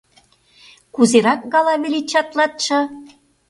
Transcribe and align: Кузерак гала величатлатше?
Кузерак 0.95 1.41
гала 1.53 1.75
величатлатше? 1.83 2.79